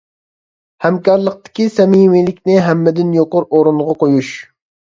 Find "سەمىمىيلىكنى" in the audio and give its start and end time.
1.75-2.57